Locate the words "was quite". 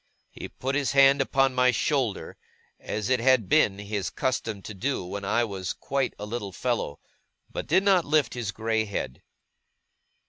5.43-6.15